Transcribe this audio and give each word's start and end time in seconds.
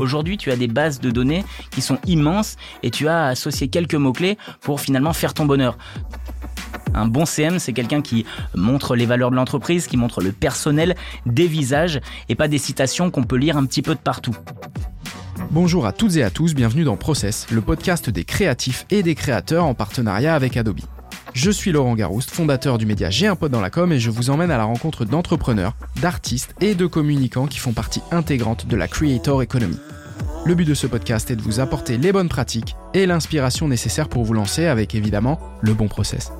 Aujourd'hui, 0.00 0.36
tu 0.36 0.50
as 0.50 0.56
des 0.56 0.68
bases 0.68 1.00
de 1.00 1.10
données 1.10 1.44
qui 1.70 1.80
sont 1.80 1.98
immenses 2.06 2.56
et 2.82 2.90
tu 2.90 3.08
as 3.08 3.26
associé 3.26 3.68
quelques 3.68 3.94
mots-clés 3.94 4.38
pour 4.60 4.80
finalement 4.80 5.12
faire 5.12 5.34
ton 5.34 5.44
bonheur. 5.44 5.76
Un 6.94 7.06
bon 7.06 7.26
CM, 7.26 7.58
c'est 7.58 7.72
quelqu'un 7.72 8.00
qui 8.00 8.24
montre 8.54 8.96
les 8.96 9.06
valeurs 9.06 9.30
de 9.30 9.36
l'entreprise, 9.36 9.86
qui 9.86 9.96
montre 9.96 10.20
le 10.20 10.32
personnel, 10.32 10.96
des 11.26 11.46
visages 11.46 12.00
et 12.28 12.34
pas 12.34 12.48
des 12.48 12.58
citations 12.58 13.10
qu'on 13.10 13.24
peut 13.24 13.36
lire 13.36 13.56
un 13.56 13.66
petit 13.66 13.82
peu 13.82 13.94
de 13.94 14.00
partout. 14.00 14.36
Bonjour 15.50 15.86
à 15.86 15.92
toutes 15.92 16.16
et 16.16 16.22
à 16.22 16.30
tous, 16.30 16.54
bienvenue 16.54 16.84
dans 16.84 16.96
Process, 16.96 17.46
le 17.50 17.60
podcast 17.60 18.10
des 18.10 18.24
créatifs 18.24 18.86
et 18.90 19.02
des 19.02 19.14
créateurs 19.14 19.64
en 19.64 19.74
partenariat 19.74 20.34
avec 20.34 20.56
Adobe. 20.56 20.80
Je 21.34 21.50
suis 21.50 21.72
Laurent 21.72 21.94
Garouste, 21.94 22.30
fondateur 22.30 22.78
du 22.78 22.86
média 22.86 23.10
J'ai 23.10 23.26
un 23.26 23.34
dans 23.34 23.60
la 23.60 23.70
com 23.70 23.92
et 23.92 24.00
je 24.00 24.10
vous 24.10 24.30
emmène 24.30 24.50
à 24.50 24.56
la 24.56 24.64
rencontre 24.64 25.04
d'entrepreneurs, 25.04 25.76
d'artistes 26.00 26.54
et 26.60 26.74
de 26.74 26.86
communicants 26.86 27.46
qui 27.46 27.58
font 27.58 27.72
partie 27.72 28.02
intégrante 28.10 28.66
de 28.66 28.76
la 28.76 28.88
Creator 28.88 29.42
Economy. 29.42 29.78
Le 30.44 30.54
but 30.54 30.64
de 30.64 30.74
ce 30.74 30.86
podcast 30.86 31.30
est 31.30 31.36
de 31.36 31.42
vous 31.42 31.60
apporter 31.60 31.98
les 31.98 32.12
bonnes 32.12 32.28
pratiques 32.28 32.76
et 32.94 33.06
l'inspiration 33.06 33.68
nécessaire 33.68 34.08
pour 34.08 34.24
vous 34.24 34.34
lancer 34.34 34.66
avec 34.66 34.94
évidemment 34.94 35.38
le 35.60 35.74
bon 35.74 35.88
process. 35.88 36.32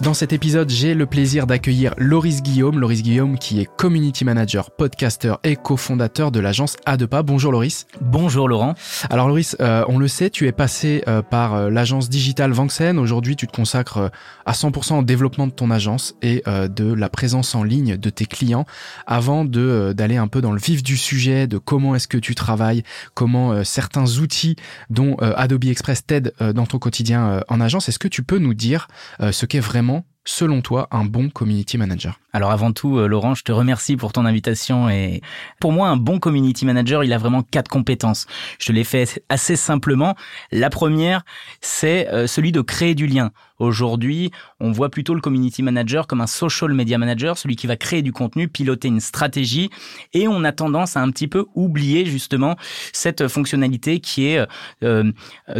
Dans 0.00 0.12
cet 0.12 0.32
épisode, 0.32 0.68
j'ai 0.70 0.92
le 0.92 1.06
plaisir 1.06 1.46
d'accueillir 1.46 1.94
Loris 1.98 2.42
Guillaume. 2.42 2.80
Loris 2.80 3.02
Guillaume 3.02 3.38
qui 3.38 3.60
est 3.60 3.64
community 3.76 4.24
manager, 4.24 4.72
podcaster 4.72 5.34
et 5.44 5.54
cofondateur 5.54 6.32
de 6.32 6.40
l'agence 6.40 6.76
A 6.84 6.96
de 6.96 7.06
Pas. 7.06 7.22
Bonjour 7.22 7.52
Loris. 7.52 7.86
Bonjour 8.00 8.48
Laurent. 8.48 8.74
Alors 9.08 9.28
Loris, 9.28 9.56
euh, 9.60 9.84
on 9.88 9.98
le 9.98 10.08
sait, 10.08 10.30
tu 10.30 10.48
es 10.48 10.52
passé 10.52 11.04
euh, 11.06 11.22
par 11.22 11.54
euh, 11.54 11.70
l'agence 11.70 12.10
digitale 12.10 12.50
Vanxen. 12.50 12.98
Aujourd'hui, 12.98 13.36
tu 13.36 13.46
te 13.46 13.52
consacres 13.52 14.10
à 14.44 14.52
100% 14.52 14.98
au 14.98 15.02
développement 15.04 15.46
de 15.46 15.52
ton 15.52 15.70
agence 15.70 16.16
et 16.22 16.42
de 16.46 16.92
la 16.92 17.08
présence 17.08 17.54
en 17.54 17.62
ligne 17.62 17.96
de 17.96 18.10
tes 18.10 18.26
clients 18.26 18.66
avant 19.06 19.44
de 19.44 19.94
d'aller 19.96 20.16
un 20.16 20.28
peu 20.28 20.40
dans 20.40 20.52
le 20.52 20.58
vif 20.58 20.82
du 20.82 20.96
sujet 20.96 21.46
de 21.46 21.56
comment 21.56 21.94
est-ce 21.94 22.08
que 22.08 22.18
tu 22.18 22.34
travailles, 22.34 22.82
comment 23.14 23.64
certains 23.64 24.18
outils 24.18 24.56
dont 24.90 25.16
Adobe 25.16 25.64
Express 25.64 26.04
t'aident 26.04 26.34
dans 26.54 26.66
ton 26.66 26.78
quotidien 26.78 27.42
en 27.48 27.60
agence. 27.60 27.88
Est-ce 27.88 27.98
que 27.98 28.08
tu 28.08 28.22
peux 28.22 28.38
nous 28.38 28.54
dire 28.54 28.88
ce 29.30 29.46
qu'est 29.46 29.60
vraiment 29.60 29.83
selon 30.24 30.62
toi, 30.62 30.88
un 30.90 31.04
bon 31.04 31.28
community 31.28 31.76
manager 31.78 32.18
Alors 32.32 32.50
avant 32.50 32.72
tout, 32.72 32.98
euh, 32.98 33.06
Laurent, 33.06 33.34
je 33.34 33.44
te 33.44 33.52
remercie 33.52 33.96
pour 33.96 34.12
ton 34.12 34.24
invitation. 34.24 34.88
Et 34.88 35.20
pour 35.60 35.72
moi, 35.72 35.88
un 35.88 35.96
bon 35.96 36.18
community 36.18 36.64
manager, 36.64 37.04
il 37.04 37.12
a 37.12 37.18
vraiment 37.18 37.42
quatre 37.42 37.68
compétences. 37.68 38.26
Je 38.58 38.66
te 38.66 38.72
l'ai 38.72 38.84
fait 38.84 39.22
assez 39.28 39.56
simplement. 39.56 40.14
La 40.50 40.70
première, 40.70 41.24
c'est 41.60 42.08
euh, 42.08 42.26
celui 42.26 42.52
de 42.52 42.60
créer 42.60 42.94
du 42.94 43.06
lien. 43.06 43.30
Aujourd'hui, 43.58 44.30
on 44.60 44.72
voit 44.72 44.90
plutôt 44.90 45.14
le 45.14 45.20
community 45.20 45.62
manager 45.62 46.06
comme 46.06 46.20
un 46.20 46.26
social 46.26 46.72
media 46.72 46.98
manager, 46.98 47.38
celui 47.38 47.56
qui 47.56 47.66
va 47.66 47.76
créer 47.76 48.02
du 48.02 48.12
contenu, 48.12 48.48
piloter 48.48 48.88
une 48.88 49.00
stratégie, 49.00 49.70
et 50.12 50.26
on 50.26 50.44
a 50.44 50.52
tendance 50.52 50.96
à 50.96 51.02
un 51.02 51.10
petit 51.10 51.28
peu 51.28 51.46
oublier 51.54 52.04
justement 52.04 52.56
cette 52.92 53.28
fonctionnalité 53.28 54.00
qui 54.00 54.26
est 54.26 54.46
euh, 54.82 55.12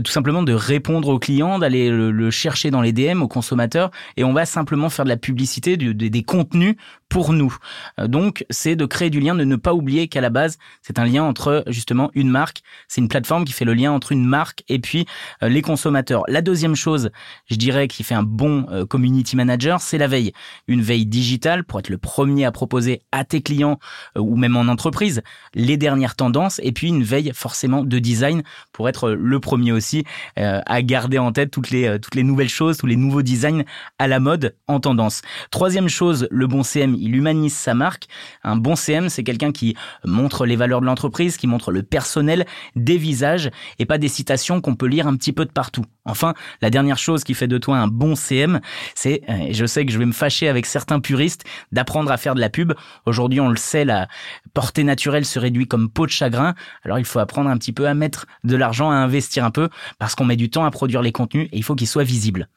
tout 0.04 0.10
simplement 0.10 0.42
de 0.42 0.52
répondre 0.52 1.08
aux 1.08 1.18
clients, 1.18 1.58
d'aller 1.58 1.90
le, 1.90 2.30
chercher 2.30 2.70
dans 2.70 2.80
les 2.80 2.92
DM 2.92 3.22
aux 3.22 3.28
consommateurs, 3.28 3.90
et 4.16 4.24
on 4.24 4.32
va 4.32 4.46
simplement 4.46 4.90
faire 4.90 5.04
de 5.04 5.10
la 5.10 5.16
publicité, 5.16 5.76
des 5.76 6.22
contenus 6.22 6.76
pour 7.08 7.32
nous. 7.32 7.56
Euh, 8.00 8.08
donc, 8.08 8.44
c'est 8.50 8.76
de 8.76 8.86
créer 8.86 9.10
du 9.10 9.20
lien, 9.20 9.34
de 9.34 9.44
ne 9.44 9.56
pas 9.56 9.74
oublier 9.74 10.08
qu'à 10.08 10.20
la 10.20 10.30
base, 10.30 10.58
c'est 10.82 10.98
un 10.98 11.04
lien 11.04 11.22
entre 11.22 11.64
justement 11.66 12.10
une 12.14 12.30
marque, 12.30 12.62
c'est 12.88 13.00
une 13.00 13.08
plateforme 13.08 13.44
qui 13.44 13.52
fait 13.52 13.64
le 13.64 13.74
lien 13.74 13.92
entre 13.92 14.12
une 14.12 14.24
marque 14.24 14.64
et 14.68 14.78
puis 14.78 15.06
euh, 15.42 15.48
les 15.48 15.62
consommateurs. 15.62 16.24
La 16.28 16.42
deuxième 16.42 16.74
chose, 16.74 17.10
je 17.50 17.56
dirais, 17.56 17.88
qui 17.88 18.02
fait 18.02 18.14
un 18.14 18.22
bon 18.22 18.66
euh, 18.70 18.86
community 18.86 19.36
manager, 19.36 19.80
c'est 19.80 19.98
la 19.98 20.08
veille. 20.08 20.32
Une 20.66 20.82
veille 20.82 21.06
digitale 21.06 21.64
pour 21.64 21.78
être 21.78 21.88
le 21.88 21.98
premier 21.98 22.44
à 22.44 22.52
proposer 22.52 23.02
à 23.12 23.24
tes 23.24 23.42
clients 23.42 23.78
ou 24.16 24.36
même 24.36 24.56
en 24.56 24.68
entreprise 24.68 25.22
les 25.54 25.76
dernières 25.76 26.16
tendances 26.16 26.60
et 26.62 26.72
puis 26.72 26.88
une 26.88 27.02
veille 27.02 27.32
forcément 27.34 27.84
de 27.84 27.98
design 27.98 28.42
pour 28.72 28.88
être 28.88 29.10
le 29.10 29.40
premier 29.40 29.72
aussi 29.72 30.04
à 30.36 30.82
garder 30.82 31.18
en 31.18 31.32
tête 31.32 31.50
toutes 31.50 31.70
les 31.70 31.98
toutes 32.00 32.14
les 32.14 32.22
nouvelles 32.22 32.48
choses, 32.48 32.76
tous 32.76 32.86
les 32.86 32.96
nouveaux 32.96 33.22
designs 33.22 33.64
à 33.98 34.08
la 34.08 34.20
mode 34.20 34.56
en 34.66 34.80
tendance. 34.80 35.22
Troisième 35.50 35.88
chose, 35.88 36.28
le 36.30 36.46
bon 36.46 36.62
CM, 36.62 36.96
il 37.04 37.14
humanise 37.14 37.54
sa 37.54 37.74
marque. 37.74 38.06
Un 38.42 38.56
bon 38.56 38.76
CM, 38.76 39.08
c'est 39.08 39.22
quelqu'un 39.22 39.52
qui 39.52 39.76
montre 40.04 40.46
les 40.46 40.56
valeurs 40.56 40.80
de 40.80 40.86
l'entreprise, 40.86 41.36
qui 41.36 41.46
montre 41.46 41.70
le 41.70 41.82
personnel, 41.82 42.46
des 42.76 42.96
visages 42.96 43.50
et 43.78 43.86
pas 43.86 43.98
des 43.98 44.08
citations 44.08 44.60
qu'on 44.60 44.74
peut 44.74 44.86
lire 44.86 45.06
un 45.06 45.16
petit 45.16 45.32
peu 45.32 45.44
de 45.44 45.52
partout. 45.52 45.84
Enfin, 46.06 46.34
la 46.60 46.70
dernière 46.70 46.98
chose 46.98 47.24
qui 47.24 47.34
fait 47.34 47.46
de 47.46 47.58
toi 47.58 47.78
un 47.78 47.88
bon 47.88 48.14
CM, 48.14 48.60
c'est, 48.94 49.22
euh, 49.28 49.48
et 49.48 49.54
je 49.54 49.66
sais 49.66 49.86
que 49.86 49.92
je 49.92 49.98
vais 49.98 50.06
me 50.06 50.12
fâcher 50.12 50.48
avec 50.48 50.66
certains 50.66 51.00
puristes, 51.00 51.44
d'apprendre 51.72 52.10
à 52.10 52.16
faire 52.16 52.34
de 52.34 52.40
la 52.40 52.50
pub. 52.50 52.72
Aujourd'hui, 53.06 53.40
on 53.40 53.48
le 53.48 53.56
sait, 53.56 53.84
la 53.84 54.08
portée 54.52 54.84
naturelle 54.84 55.24
se 55.24 55.38
réduit 55.38 55.66
comme 55.66 55.90
peau 55.90 56.06
de 56.06 56.10
chagrin. 56.10 56.54
Alors, 56.84 56.98
il 56.98 57.04
faut 57.04 57.18
apprendre 57.18 57.50
un 57.50 57.56
petit 57.58 57.72
peu 57.72 57.86
à 57.86 57.94
mettre 57.94 58.26
de 58.44 58.56
l'argent, 58.56 58.90
à 58.90 58.96
investir 58.96 59.44
un 59.44 59.50
peu, 59.50 59.68
parce 59.98 60.14
qu'on 60.14 60.24
met 60.24 60.36
du 60.36 60.50
temps 60.50 60.64
à 60.64 60.70
produire 60.70 61.02
les 61.02 61.12
contenus 61.12 61.48
et 61.52 61.56
il 61.56 61.62
faut 61.62 61.74
qu'ils 61.74 61.88
soient 61.88 62.04
visibles. 62.04 62.48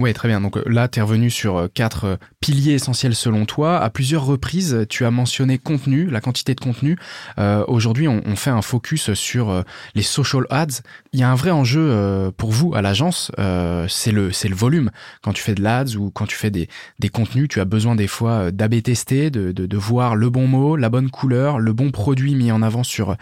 Oui, 0.00 0.14
très 0.14 0.28
bien. 0.28 0.40
Donc 0.40 0.56
euh, 0.56 0.62
là, 0.64 0.88
tu 0.88 0.98
es 0.98 1.02
revenu 1.02 1.28
sur 1.28 1.58
euh, 1.58 1.68
quatre 1.68 2.04
euh, 2.04 2.16
piliers 2.40 2.72
essentiels 2.72 3.14
selon 3.14 3.44
toi. 3.44 3.78
À 3.78 3.90
plusieurs 3.90 4.24
reprises, 4.24 4.86
tu 4.88 5.04
as 5.04 5.10
mentionné 5.10 5.58
contenu, 5.58 6.06
la 6.06 6.22
quantité 6.22 6.54
de 6.54 6.60
contenu. 6.60 6.96
Aujourd'hui, 7.36 8.08
on, 8.08 8.22
on, 8.24 8.34
fait 8.34 8.50
un 8.50 8.62
focus 8.62 9.12
sur 9.12 9.62
les 9.94 10.02
social 10.02 10.44
ads. 10.48 10.80
Il 11.12 11.20
y 11.20 11.22
a 11.22 11.30
un 11.30 11.34
vrai 11.34 11.50
enjeu 11.50 12.32
pour 12.38 12.50
vous 12.50 12.74
à 12.74 12.80
l'agence, 12.80 13.30
c'est 13.88 14.12
le 14.12 14.30
le 14.30 14.54
volume. 14.54 14.90
Quand 15.22 15.34
tu 15.34 15.42
fais 15.42 15.54
de 15.54 15.62
l'ads 15.62 15.96
ou 15.96 16.10
quand 16.10 16.26
tu 16.26 16.36
fais 16.36 16.50
des, 16.50 16.68
des 16.98 17.10
contenus, 17.10 17.48
tu 17.48 17.60
as 17.60 17.66
besoin 17.66 17.94
des 17.94 18.06
fois 18.06 18.50
d'AB 18.50 18.82
tester, 18.82 19.30
de, 19.30 19.52
de, 19.52 19.66
de 19.66 19.76
voir 19.76 20.16
le 20.16 20.30
bon 20.30 20.46
mot, 20.46 20.76
la 20.76 20.88
bonne 20.88 21.10
couleur, 21.10 21.58
le 21.58 21.72
bon 21.74 21.90
produit 21.90 22.34
mis 22.34 22.50
en 22.50 22.62
avant 22.62 22.84
sur 22.84 23.16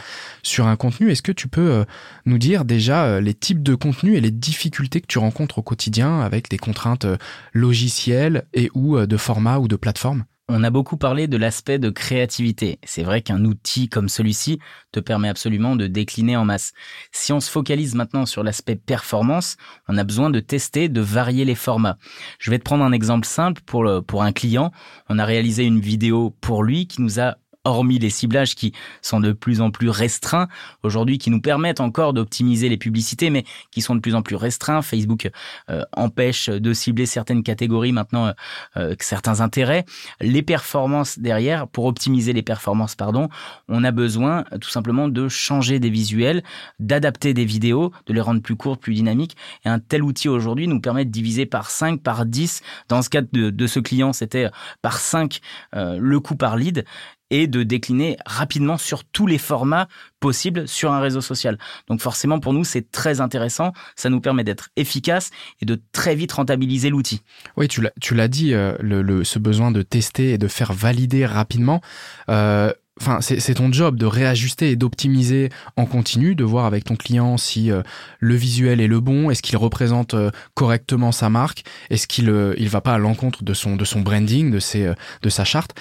sur 0.45 0.69
un 0.69 0.77
contenu. 0.77 1.11
Est-ce 1.11 1.23
que 1.23 1.33
tu 1.33 1.49
peux 1.49 1.85
nous 2.25 2.39
dire 2.39 2.65
déjà 2.65 3.21
les 3.21 3.35
types 3.35 3.65
de 3.65 3.75
contenus 3.75 4.17
et 4.17 4.21
les 4.21 4.31
difficultés 4.31 5.01
que 5.01 5.09
tu 5.09 5.19
rencontres 5.19 5.59
au 5.59 5.63
quotidien 5.63 6.21
avec 6.21 6.49
des 6.49 6.59
contraintes 6.69 7.07
euh, 7.07 7.17
logicielles 7.55 8.47
et 8.53 8.71
ou 8.75 8.99
euh, 8.99 9.07
de 9.07 9.17
format 9.17 9.59
ou 9.59 9.69
de 9.69 9.77
plateforme 9.77 10.25
on 10.51 10.65
a 10.65 10.71
beaucoup 10.71 10.97
parlé 10.97 11.27
de 11.27 11.37
l'aspect 11.37 11.79
de 11.79 11.91
créativité. 11.91 12.79
C'est 12.83 13.03
vrai 13.03 13.21
qu'un 13.21 13.45
outil 13.45 13.91
comme 13.91 14.09
celui-ci 14.09 14.59
te 14.93 14.99
permet 14.99 15.29
absolument 15.29 15.77
de 15.77 15.87
décliner 15.87 16.39
en 16.39 16.47
masse. 16.47 16.73
Si 17.13 17.35
on 17.35 17.41
se 17.41 17.51
focalise 17.51 17.95
maintenant 17.95 18.25
sur 18.25 18.43
l'aspect 18.43 18.75
performance, 18.75 19.59
on 19.89 19.99
a 19.99 20.05
besoin 20.05 20.31
de 20.31 20.41
tester, 20.41 20.89
de 20.89 21.03
varier 21.03 21.45
les 21.45 21.55
formats. 21.55 21.99
Je 22.39 22.51
vais 22.51 22.59
te 22.59 22.65
prendre 22.65 22.83
un 22.83 22.93
exemple 22.93 23.27
simple 23.27 23.61
pour, 23.67 23.85
pour 24.07 24.23
un 24.23 24.33
client. 24.33 24.73
On 25.11 25.19
a 25.19 25.27
réalisé 25.27 25.65
une 25.65 25.81
vidéo 25.81 26.35
pour 26.41 26.65
lui 26.65 26.87
qui 26.87 27.03
nous 27.03 27.21
a 27.21 27.37
hormis 27.69 27.99
les 27.99 28.11
ciblages 28.11 28.55
qui 28.55 28.73
sont 29.03 29.21
de 29.21 29.33
plus 29.33 29.61
en 29.61 29.71
plus 29.71 29.89
restreints 29.89 30.49
aujourd'hui, 30.83 31.19
qui 31.19 31.31
nous 31.31 31.41
permettent 31.41 31.81
encore 31.81 32.13
d'optimiser 32.13 32.69
les 32.69 32.77
publicités, 32.77 33.31
mais 33.31 33.45
qui 33.71 33.81
sont 33.81 33.95
de 33.95 34.01
plus 34.01 34.15
en 34.15 34.23
plus 34.23 34.37
restreints. 34.37 34.83
Facebook 34.83 35.31
euh, 35.71 35.85
empêche 35.93 36.49
de 36.49 36.73
cibler 36.73 37.07
certaines 37.07 37.43
catégories 37.43 37.93
maintenant, 37.93 38.27
euh, 38.27 38.33
euh, 38.77 38.95
certains 39.01 39.41
intérêts. 39.41 39.85
Les 40.21 40.43
performances 40.43 41.19
derrière, 41.19 41.69
pour 41.69 41.87
optimiser 41.87 42.33
les 42.33 42.43
performances, 42.43 42.95
pardon, 42.95 43.29
on 43.69 43.85
a 43.85 43.91
besoin 43.91 44.45
tout 44.61 44.71
simplement 44.71 45.09
de 45.09 45.29
changer 45.29 45.79
des 45.79 45.91
visuels, 45.91 46.43
d'adapter 46.79 47.35
des 47.35 47.45
vidéos, 47.45 47.93
de 48.07 48.13
les 48.13 48.21
rendre 48.21 48.43
plus 48.43 48.57
courtes, 48.57 48.81
plus 48.81 48.95
dynamiques. 48.95 49.37
Et 49.65 49.69
un 49.69 49.79
tel 49.79 50.03
outil 50.03 50.29
aujourd'hui 50.29 50.69
nous 50.69 50.81
permet 50.81 51.05
de 51.05 51.11
diviser 51.11 51.47
par 51.47 51.71
5, 51.71 52.03
par 52.03 52.27
10. 52.27 52.63
Dans 52.89 53.03
ce 53.03 53.09
cas 53.09 53.23
de 53.23 53.67
ce 53.67 53.81
client, 53.81 54.13
c'était 54.13 54.49
par 54.83 54.99
5 54.99 55.41
le 55.73 56.21
coût 56.21 56.37
par 56.37 56.57
lead 56.57 56.85
et 57.31 57.47
de 57.47 57.63
décliner 57.63 58.17
rapidement 58.27 58.79
sur 58.79 59.05
tous 59.05 59.27
les 59.27 59.39
formats 59.39 59.89
possibles 60.21 60.67
sur 60.67 60.93
un 60.93 61.01
réseau 61.01 61.21
social. 61.21 61.59
Donc 61.89 62.01
forcément, 62.01 62.41
pour 62.41 62.53
nous, 62.53 62.65
c'est 62.65 62.91
très 62.91 63.21
intéressant. 63.21 63.73
Ça 63.97 64.11
nous 64.11 64.21
permet 64.21 64.45
d'être 64.45 64.71
efficace 64.77 65.31
et 65.61 65.67
de 65.67 65.81
très 65.93 66.15
vite 66.15 66.33
rentabiliser 66.33 66.91
l'outil. 66.91 67.23
Oui, 67.57 67.69
tu 67.69 68.15
l'as 68.15 68.29
dit, 68.29 68.55
euh, 68.55 68.75
le, 68.81 69.25
ce 69.25 69.39
besoin 69.39 69.71
de 69.71 69.83
tester 69.83 70.33
et 70.33 70.39
de 70.39 70.49
faire 70.49 70.73
valider 70.73 71.27
rapidement. 71.27 71.81
Euh, 72.29 72.73
Enfin, 73.01 73.21
c'est 73.21 73.55
ton 73.55 73.73
job 73.73 73.97
de 73.97 74.07
réajuster 74.07 74.73
et 74.73 74.75
d'optimiser 74.75 75.51
en 75.77 75.87
continu, 75.87 76.35
de 76.35 76.43
voir 76.43 76.65
avec 76.65 76.83
ton 76.83 76.97
client 76.97 77.37
si 77.37 77.71
euh, 77.71 77.83
le 78.19 78.35
visuel 78.35 78.81
est 78.81 78.89
le 78.89 78.99
bon, 78.99 79.31
est-ce 79.31 79.41
qu'il 79.41 79.57
représente 79.57 80.17
correctement 80.55 81.13
sa 81.13 81.31
marque, 81.31 81.63
est-ce 81.91 82.09
qu'il 82.09 82.35
il 82.59 82.69
va 82.69 82.81
pas 82.81 82.95
à 82.95 82.99
l'encontre 82.99 83.45
de 83.45 83.55
son 83.55 83.77
de 83.77 83.85
son 83.85 84.01
branding, 84.01 84.51
de 84.51 84.59
ses 84.59 84.93
de 85.23 85.29
sa 85.29 85.45
charte 85.45 85.77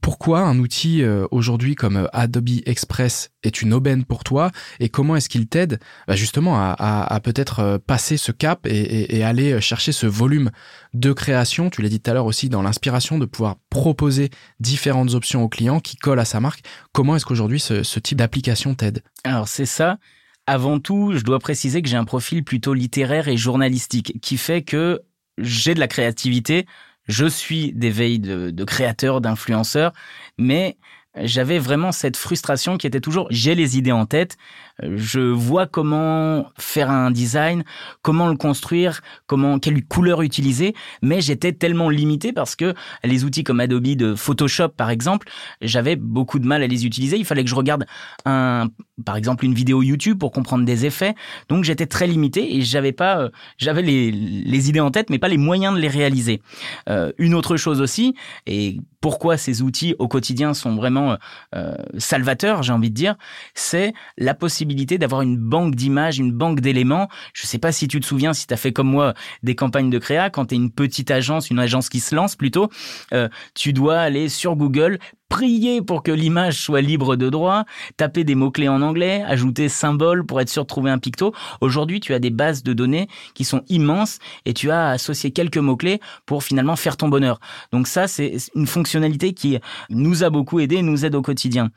pourquoi 0.00 0.40
un 0.40 0.58
outil 0.58 1.02
euh, 1.02 1.26
aujourd'hui 1.30 1.74
comme 1.74 1.96
euh, 1.96 2.06
Adobe 2.12 2.48
Express 2.66 3.30
est 3.42 3.62
une 3.62 3.72
aubaine 3.72 4.04
pour 4.04 4.24
toi 4.24 4.50
et 4.80 4.88
comment 4.88 5.16
est-ce 5.16 5.28
qu'il 5.28 5.46
t'aide 5.46 5.78
bah, 6.06 6.16
justement 6.16 6.56
à, 6.58 7.20
peut-être 7.22 7.60
euh, 7.60 7.78
passer 7.78 8.16
ce 8.16 8.32
cap 8.32 8.66
et, 8.66 9.22
aller 9.22 9.60
chercher 9.60 9.92
ce 9.92 10.06
volume 10.06 10.50
de 10.94 11.12
création, 11.12 11.70
tu 11.70 11.82
l'as 11.82 11.88
dit 11.88 12.00
tout 12.00 12.10
à 12.10 12.14
l'heure 12.14 12.26
aussi 12.26 12.48
dans 12.48 12.62
l'inspiration, 12.62 13.18
de 13.18 13.26
pouvoir 13.26 13.56
proposer 13.68 14.30
différentes 14.60 15.14
options 15.14 15.42
aux 15.42 15.48
clients 15.48 15.80
qui 15.80 15.96
collent 15.96 16.20
à 16.20 16.24
sa 16.24 16.40
marque. 16.40 16.62
Comment 16.92 17.16
est-ce 17.16 17.26
qu'aujourd'hui 17.26 17.60
ce, 17.60 17.82
ce 17.82 17.98
type 17.98 18.18
d'application 18.18 18.74
t'aide? 18.74 19.02
Alors 19.24 19.48
c'est 19.48 19.66
ça. 19.66 19.98
Avant 20.46 20.78
tout, 20.78 21.12
je 21.14 21.24
dois 21.24 21.40
préciser 21.40 21.82
que 21.82 21.88
j'ai 21.88 21.96
un 21.96 22.04
profil 22.04 22.42
plutôt 22.42 22.72
littéraire 22.72 23.28
et 23.28 23.36
journalistique 23.36 24.18
qui 24.22 24.38
fait 24.38 24.62
que 24.62 25.02
j'ai 25.38 25.74
de 25.74 25.80
la 25.80 25.88
créativité 25.88 26.66
je 27.08 27.26
suis 27.26 27.72
des 27.72 27.90
veilles 27.90 28.20
de, 28.20 28.50
de 28.50 28.64
créateurs, 28.64 29.20
d'influenceurs, 29.20 29.92
mais 30.38 30.76
j'avais 31.22 31.58
vraiment 31.58 31.92
cette 31.92 32.16
frustration 32.16 32.76
qui 32.76 32.86
était 32.86 33.00
toujours 33.00 33.26
j'ai 33.30 33.54
les 33.54 33.78
idées 33.78 33.92
en 33.92 34.06
tête, 34.06 34.36
je 34.82 35.20
vois 35.20 35.66
comment 35.66 36.46
faire 36.58 36.90
un 36.90 37.10
design, 37.10 37.64
comment 38.02 38.28
le 38.28 38.36
construire, 38.36 39.00
comment 39.26 39.58
quelle 39.58 39.84
couleur 39.84 40.22
utiliser, 40.22 40.74
mais 41.02 41.20
j'étais 41.20 41.52
tellement 41.52 41.90
limité 41.90 42.32
parce 42.32 42.54
que 42.54 42.74
les 43.02 43.24
outils 43.24 43.44
comme 43.44 43.60
Adobe 43.60 43.96
de 43.96 44.14
Photoshop 44.14 44.68
par 44.68 44.90
exemple, 44.90 45.28
j'avais 45.60 45.96
beaucoup 45.96 46.38
de 46.38 46.46
mal 46.46 46.62
à 46.62 46.66
les 46.66 46.86
utiliser. 46.86 47.16
Il 47.16 47.24
fallait 47.24 47.44
que 47.44 47.50
je 47.50 47.54
regarde 47.54 47.86
un, 48.24 48.68
par 49.04 49.16
exemple 49.16 49.44
une 49.44 49.54
vidéo 49.54 49.82
YouTube 49.82 50.18
pour 50.18 50.32
comprendre 50.32 50.64
des 50.64 50.86
effets, 50.86 51.14
donc 51.48 51.64
j'étais 51.64 51.86
très 51.86 52.06
limité 52.06 52.56
et 52.56 52.62
j'avais 52.62 52.92
pas, 52.92 53.18
euh, 53.18 53.28
j'avais 53.56 53.82
les, 53.82 54.10
les, 54.10 54.68
idées 54.68 54.80
en 54.80 54.90
tête, 54.90 55.10
mais 55.10 55.18
pas 55.18 55.28
les 55.28 55.38
moyens 55.38 55.74
de 55.74 55.80
les 55.80 55.88
réaliser. 55.88 56.40
Euh, 56.88 57.12
une 57.18 57.34
autre 57.34 57.56
chose 57.56 57.80
aussi, 57.80 58.14
et 58.46 58.78
pourquoi 59.00 59.36
ces 59.36 59.62
outils 59.62 59.94
au 59.98 60.08
quotidien 60.08 60.54
sont 60.54 60.74
vraiment 60.74 61.07
euh, 61.54 61.74
salvateurs, 61.98 62.62
j'ai 62.62 62.72
envie 62.72 62.90
de 62.90 62.94
dire, 62.94 63.16
c'est 63.54 63.92
la 64.16 64.34
possibilité 64.34 64.98
d'avoir 64.98 65.22
une 65.22 65.36
banque 65.36 65.74
d'images, 65.74 66.18
une 66.18 66.32
banque 66.32 66.60
d'éléments. 66.60 67.08
Je 67.32 67.46
sais 67.46 67.58
pas 67.58 67.72
si 67.72 67.88
tu 67.88 68.00
te 68.00 68.06
souviens, 68.06 68.32
si 68.32 68.46
tu 68.46 68.54
as 68.54 68.56
fait 68.56 68.72
comme 68.72 68.88
moi 68.88 69.14
des 69.42 69.54
campagnes 69.54 69.90
de 69.90 69.98
créa, 69.98 70.30
quand 70.30 70.46
tu 70.46 70.54
es 70.54 70.58
une 70.58 70.70
petite 70.70 71.10
agence, 71.10 71.50
une 71.50 71.58
agence 71.58 71.88
qui 71.88 72.00
se 72.00 72.14
lance 72.14 72.36
plutôt, 72.36 72.68
euh, 73.12 73.28
tu 73.54 73.72
dois 73.72 73.98
aller 73.98 74.28
sur 74.28 74.56
Google, 74.56 74.98
prier 75.28 75.82
pour 75.82 76.02
que 76.02 76.10
l'image 76.10 76.60
soit 76.60 76.80
libre 76.80 77.16
de 77.16 77.28
droit, 77.28 77.64
taper 77.96 78.24
des 78.24 78.34
mots-clés 78.34 78.68
en 78.68 78.82
anglais, 78.82 79.22
ajouter 79.26 79.68
symbole 79.68 80.24
pour 80.24 80.40
être 80.40 80.48
sûr 80.48 80.62
de 80.62 80.68
trouver 80.68 80.90
un 80.90 80.98
picto. 80.98 81.34
Aujourd'hui, 81.60 82.00
tu 82.00 82.14
as 82.14 82.18
des 82.18 82.30
bases 82.30 82.62
de 82.62 82.72
données 82.72 83.08
qui 83.34 83.44
sont 83.44 83.62
immenses 83.68 84.18
et 84.44 84.54
tu 84.54 84.70
as 84.70 84.88
associé 84.90 85.30
quelques 85.30 85.58
mots-clés 85.58 86.00
pour 86.26 86.42
finalement 86.42 86.76
faire 86.76 86.96
ton 86.96 87.08
bonheur. 87.08 87.40
Donc 87.72 87.86
ça, 87.86 88.08
c'est 88.08 88.36
une 88.54 88.66
fonctionnalité 88.66 89.32
qui 89.32 89.58
nous 89.90 90.24
a 90.24 90.30
beaucoup 90.30 90.60
aidé, 90.60 90.82
nous 90.82 91.04
aide 91.04 91.14
au 91.14 91.22
quotidien. 91.22 91.70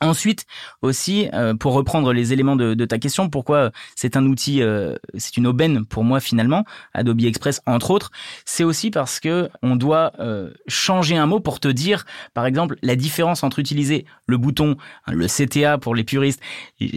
Ensuite, 0.00 0.46
aussi, 0.82 1.28
euh, 1.34 1.54
pour 1.54 1.74
reprendre 1.74 2.12
les 2.12 2.32
éléments 2.32 2.56
de, 2.56 2.84
ta 2.84 2.98
question, 2.98 3.28
pourquoi 3.28 3.70
c'est 3.96 4.16
un 4.16 4.24
outil, 4.26 4.62
euh, 4.62 4.96
c'est 5.16 5.36
une 5.36 5.46
aubaine 5.46 5.84
pour 5.84 6.04
moi 6.04 6.20
finalement, 6.20 6.64
Adobe 6.94 7.20
Express 7.20 7.60
entre 7.66 7.90
autres, 7.90 8.10
c'est 8.44 8.64
aussi 8.64 8.90
parce 8.90 9.20
que 9.20 9.50
on 9.62 9.76
doit 9.76 10.12
euh, 10.18 10.50
changer 10.66 11.16
un 11.16 11.26
mot 11.26 11.40
pour 11.40 11.60
te 11.60 11.68
dire, 11.68 12.06
par 12.34 12.46
exemple, 12.46 12.76
la 12.90 12.96
différence 12.96 13.44
entre 13.44 13.60
utiliser 13.60 14.04
le 14.26 14.36
bouton, 14.36 14.76
hein, 15.06 15.12
le 15.12 15.28
CTA 15.28 15.78
pour 15.78 15.94
les 15.94 16.02
puristes, 16.02 16.40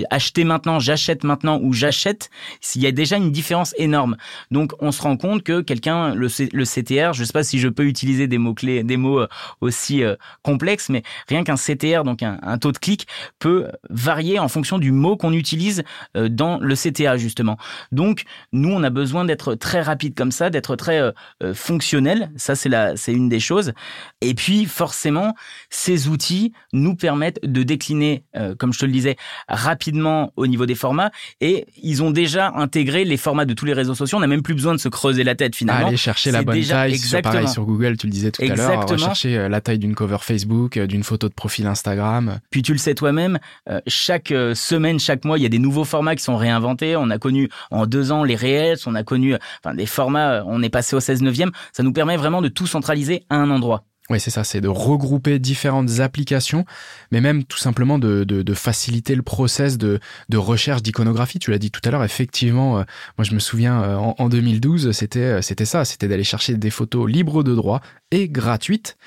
acheter 0.10 0.44
maintenant, 0.44 0.80
j'achète 0.80 1.24
maintenant 1.24 1.60
ou 1.62 1.72
j'achète, 1.72 2.32
s'il 2.62 2.82
y 2.82 2.88
a 2.88 2.92
déjà 2.92 3.18
une 3.18 3.32
différence 3.32 3.76
énorme. 3.78 4.18
Donc 4.50 4.74
on 4.80 4.92
se 4.92 5.04
rend 5.04 5.18
compte 5.18 5.44
que 5.44 5.62
quelqu'un, 5.62 6.16
le, 6.16 6.30
CTR, 6.30 7.14
je 7.14 7.22
ne 7.22 7.26
sais 7.26 7.34
pas 7.34 7.44
si 7.44 7.60
je 7.60 7.68
peux 7.68 7.86
utiliser 7.86 8.26
des 8.26 8.40
mots 8.40 8.56
clés, 8.56 8.84
des 8.84 8.98
mots 8.98 9.20
euh, 9.20 9.28
aussi 9.62 10.04
euh, 10.04 10.16
complexes, 10.42 10.90
mais 10.90 11.04
rien 11.28 11.44
qu'un 11.44 11.58
CTR, 11.58 12.04
donc 12.04 12.24
un, 12.24 12.58
taux 12.58 12.72
de 12.72 12.80
clic, 12.80 13.06
peut 13.38 13.68
varier 13.92 14.40
en 14.40 14.48
fonction 14.48 14.80
du 14.80 14.92
mot 14.92 15.16
qu'on 15.16 15.34
utilise 15.34 15.84
euh, 16.18 16.28
dans 16.28 16.58
le 16.58 16.76
CTA 16.76 17.18
justement. 17.18 17.58
Donc 17.92 18.24
nous 18.52 18.72
on 18.72 18.82
a 18.82 18.90
besoin 18.90 19.26
d'être 19.26 19.54
très 19.54 19.82
rapide 19.82 20.16
comme 20.16 20.32
ça, 20.32 20.50
d'être 20.50 20.76
très 20.76 21.14
fonctionnel. 21.54 22.32
Ça 22.36 22.56
c'est 22.56 23.14
une 23.14 23.30
des 23.30 23.40
choses. 23.40 23.74
Et 24.22 24.34
puis 24.34 24.66
forcément 24.66 25.36
ces 25.84 26.08
outils 26.08 26.54
nous 26.72 26.96
permettent 26.96 27.42
de 27.44 27.62
décliner, 27.62 28.24
euh, 28.38 28.56
comme 28.56 28.72
je 28.72 28.80
te 28.80 28.86
le 28.86 28.92
disais, 28.94 29.18
rapidement 29.50 30.32
au 30.38 30.48
niveau 30.48 30.66
des 30.66 30.76
formats 30.76 31.12
et 31.42 31.66
ils 31.82 32.02
ont 32.02 32.12
déjà 32.12 32.54
intégré 32.56 33.04
les 33.04 33.18
formats 33.18 33.44
de 33.44 33.54
tous 33.54 33.66
les 33.66 33.74
réseaux 33.74 33.94
sociaux. 33.94 34.18
On 34.18 34.22
n'a 34.22 34.28
même 34.28 34.44
plus 34.44 34.54
besoin 34.54 34.74
de 34.74 34.80
se 34.80 34.88
creuser 34.88 35.26
la 35.26 35.36
tête 35.36 35.58
finalement. 35.58 35.88
Aller 35.88 35.98
chercher 35.98 36.32
la 36.32 36.42
bonne 36.42 36.64
taille, 36.64 36.94
exactement. 36.94 37.34
pareil 37.34 37.50
sur 37.50 37.66
Google, 37.66 37.98
tu 37.98 38.08
le 38.08 38.14
disais 38.14 38.32
tout 38.32 38.42
à 38.44 38.56
l'heure, 38.56 38.88
rechercher 38.88 39.38
euh, 39.38 39.50
la 39.50 39.60
taille 39.60 39.78
d'une 39.78 39.94
cover 39.94 40.20
Facebook, 40.22 40.78
euh, 40.78 40.88
d'une 40.88 41.04
photo 41.04 41.28
de 41.28 41.34
profil 41.34 41.68
Instagram. 41.68 42.40
Puis 42.50 42.62
tu 42.62 42.72
le 42.72 42.78
sais 42.78 42.96
toi-même, 42.96 43.40
chaque 43.88 44.34
semaine, 44.54 45.00
chaque 45.00 45.26
mois, 45.26 45.38
il 45.38 45.42
y 45.42 45.46
a 45.46 45.50
des 45.50 45.60
nouveaux 45.60 45.84
formats 45.84 46.16
qui 46.16 46.24
sont 46.24 46.38
réinventés. 46.38 46.96
On 46.96 47.10
a 47.10 47.18
connu 47.18 47.50
en 47.72 47.86
deux 47.86 48.14
ans 48.14 48.24
les 48.24 48.36
réels, 48.36 48.78
on 48.86 48.96
a 48.96 49.04
connu 49.04 49.36
enfin, 49.64 49.76
des 49.76 49.86
formats, 49.86 50.44
on 50.48 50.64
est 50.64 50.70
passé 50.70 50.96
au 50.96 51.02
16 51.02 51.22
neuvième. 51.24 51.52
Ça 51.74 51.84
nous 51.84 51.92
permet 51.92 52.16
vraiment 52.16 52.42
de 52.42 52.48
tout 52.48 52.68
centraliser 52.68 53.26
à 53.30 53.36
un 53.36 53.50
endroit. 53.50 53.84
Oui, 54.10 54.20
c'est 54.20 54.32
ça, 54.32 54.44
c'est 54.44 54.60
de 54.60 54.68
regrouper 54.68 55.40
différentes 55.40 56.02
applications, 56.02 56.66
mais 57.14 57.22
même 57.22 57.46
tout 57.46 57.58
simplement 57.58 57.98
de, 57.98 58.54
faciliter 58.54 59.16
le 59.16 59.22
process 59.22 59.78
de, 59.78 60.00
recherche 60.34 60.84
d'iconographie. 60.84 61.40
Tu 61.40 61.52
l'as 61.52 61.58
dit 61.58 61.72
tout 61.72 61.80
à 61.86 61.92
l'heure, 61.92 62.04
effectivement, 62.04 62.80
euh, 62.80 62.84
moi 63.18 63.24
je 63.24 63.34
me 63.34 63.40
souviens 63.40 63.82
euh, 63.82 63.96
en, 63.96 64.16
en 64.18 64.28
2012, 64.28 64.92
c'était 64.92 65.20
euh, 65.20 65.42
c'était 65.42 65.64
ça, 65.64 65.86
c'était 65.86 66.10
d'aller 66.10 66.26
chercher 66.26 66.56
des 66.56 66.70
photos 66.70 67.10
libres 67.10 67.44
de 67.44 67.56
droit 67.56 67.80
et 68.12 68.28
gratuites 68.28 68.98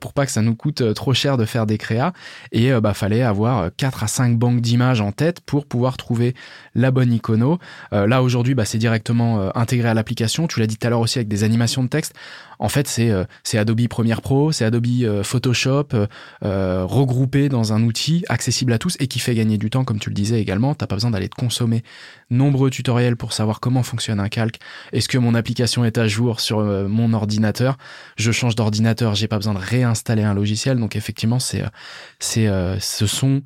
pour 0.00 0.12
pas 0.12 0.26
que 0.26 0.32
ça 0.32 0.42
nous 0.42 0.56
coûte 0.56 0.92
trop 0.94 1.14
cher 1.14 1.36
de 1.36 1.44
faire 1.44 1.66
des 1.66 1.78
créas. 1.78 2.12
Et 2.50 2.72
bah 2.80 2.92
fallait 2.92 3.22
avoir 3.22 3.70
4 3.76 4.02
à 4.02 4.06
5 4.08 4.36
banques 4.36 4.60
d'images 4.60 5.00
en 5.00 5.12
tête 5.12 5.40
pour 5.40 5.66
pouvoir 5.66 5.96
trouver 5.96 6.34
la 6.74 6.90
bonne 6.90 7.12
icono. 7.12 7.58
là 7.92 8.22
aujourd'hui, 8.22 8.54
bah, 8.54 8.64
c'est 8.64 8.78
directement 8.78 9.56
intégré 9.56 9.88
à 9.88 9.94
l'application. 9.94 10.46
Tu 10.46 10.60
l'as 10.60 10.66
dit 10.66 10.76
tout 10.76 10.86
à 10.86 10.90
l'heure 10.90 11.00
aussi 11.00 11.18
avec 11.18 11.28
des 11.28 11.44
animations 11.44 11.82
de 11.82 11.88
texte. 11.88 12.14
En 12.58 12.68
fait, 12.68 12.88
c'est 12.88 13.12
c'est 13.42 13.58
Adobe 13.58 13.86
Premiere 13.88 14.22
Pro, 14.22 14.52
c'est 14.52 14.64
Adobe 14.64 14.86
euh, 15.02 15.22
Photoshop 15.22 15.88
euh, 15.94 16.06
euh, 16.44 16.84
regroupé 16.84 17.48
dans 17.48 17.72
un 17.72 17.82
outil 17.82 18.24
accessible 18.28 18.72
à 18.72 18.78
tous 18.78 18.96
et 19.00 19.06
qui 19.06 19.18
fait 19.18 19.34
gagner 19.34 19.58
du 19.58 19.70
temps, 19.70 19.84
comme 19.84 19.98
tu 19.98 20.10
le 20.10 20.14
disais 20.14 20.40
également. 20.40 20.74
T'as 20.74 20.86
pas 20.86 20.96
besoin 20.96 21.10
d'aller 21.10 21.28
te 21.28 21.34
consommer 21.34 21.82
nombreux 22.30 22.70
tutoriels 22.70 23.16
pour 23.16 23.32
savoir 23.32 23.60
comment 23.60 23.82
fonctionne 23.82 24.20
un 24.20 24.28
calque. 24.28 24.58
Est-ce 24.92 25.08
que 25.08 25.18
mon 25.18 25.34
application 25.34 25.84
est 25.84 25.98
à 25.98 26.06
jour 26.06 26.40
sur 26.40 26.62
mon 26.62 27.12
ordinateur? 27.12 27.76
Je 28.16 28.32
change 28.32 28.54
d'ordinateur, 28.54 29.14
j'ai 29.14 29.28
pas 29.28 29.36
besoin 29.36 29.54
de 29.54 29.58
réinstaller 29.58 30.22
un 30.22 30.34
logiciel. 30.34 30.78
Donc 30.78 30.96
effectivement, 30.96 31.38
c'est 31.38 31.64
c'est 32.18 32.48
ce 32.80 33.06
sont 33.06 33.42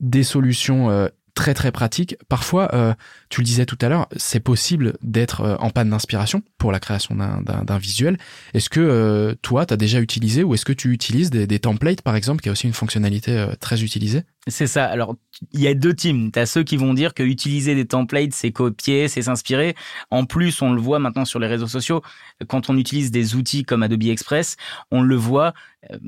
des 0.00 0.22
solutions 0.22 1.08
très 1.34 1.54
très 1.54 1.72
pratiques. 1.72 2.16
Parfois, 2.28 2.94
tu 3.34 3.40
le 3.40 3.46
disais 3.46 3.66
tout 3.66 3.78
à 3.80 3.88
l'heure, 3.88 4.06
c'est 4.16 4.38
possible 4.38 4.92
d'être 5.02 5.40
euh, 5.40 5.56
en 5.58 5.70
panne 5.70 5.90
d'inspiration 5.90 6.44
pour 6.56 6.70
la 6.70 6.78
création 6.78 7.16
d'un 7.16 7.78
visuel. 7.78 8.16
Est-ce 8.54 8.70
que 8.70 8.78
euh, 8.78 9.34
toi, 9.42 9.66
tu 9.66 9.74
as 9.74 9.76
déjà 9.76 10.00
utilisé 10.00 10.44
ou 10.44 10.54
est-ce 10.54 10.64
que 10.64 10.72
tu 10.72 10.92
utilises 10.92 11.30
des, 11.30 11.58
templates, 11.58 12.02
par 12.02 12.14
exemple, 12.14 12.42
qui 12.42 12.48
a 12.48 12.52
aussi 12.52 12.68
une 12.68 12.74
fonctionnalité 12.74 13.32
euh, 13.36 13.54
très 13.58 13.82
utilisée? 13.82 14.22
C'est 14.46 14.68
ça. 14.68 14.84
Alors, 14.84 15.16
il 15.52 15.60
y 15.60 15.66
a 15.66 15.74
deux 15.74 15.94
teams. 15.94 16.30
Tu 16.30 16.38
as 16.38 16.46
ceux 16.46 16.62
qui 16.62 16.76
vont 16.76 16.94
dire 16.94 17.12
que 17.12 17.24
utiliser 17.24 17.74
des 17.74 17.86
templates, 17.86 18.34
c'est 18.34 18.52
copier, 18.52 19.08
c'est 19.08 19.22
s'inspirer. 19.22 19.74
En 20.12 20.26
plus, 20.26 20.62
on 20.62 20.72
le 20.72 20.80
voit 20.80 21.00
maintenant 21.00 21.24
sur 21.24 21.40
les 21.40 21.48
réseaux 21.48 21.66
sociaux, 21.66 22.02
quand 22.46 22.70
on 22.70 22.76
utilise 22.76 23.10
des 23.10 23.34
outils 23.34 23.64
comme 23.64 23.82
Adobe 23.82 24.04
Express, 24.04 24.56
on 24.92 25.02
le 25.02 25.16
voit, 25.16 25.54